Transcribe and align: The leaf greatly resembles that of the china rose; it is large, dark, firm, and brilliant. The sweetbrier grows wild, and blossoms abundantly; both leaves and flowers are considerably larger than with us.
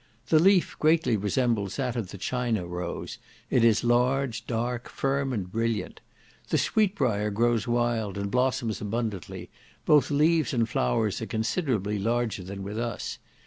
The 0.29 0.39
leaf 0.39 0.75
greatly 0.79 1.15
resembles 1.15 1.75
that 1.75 1.95
of 1.95 2.09
the 2.09 2.17
china 2.17 2.65
rose; 2.65 3.19
it 3.51 3.63
is 3.63 3.83
large, 3.83 4.47
dark, 4.47 4.89
firm, 4.89 5.31
and 5.31 5.51
brilliant. 5.51 6.01
The 6.49 6.57
sweetbrier 6.57 7.29
grows 7.29 7.67
wild, 7.67 8.17
and 8.17 8.31
blossoms 8.31 8.81
abundantly; 8.81 9.51
both 9.85 10.09
leaves 10.09 10.55
and 10.55 10.67
flowers 10.67 11.21
are 11.21 11.27
considerably 11.27 11.99
larger 11.99 12.41
than 12.41 12.63
with 12.63 12.79
us. 12.79 13.19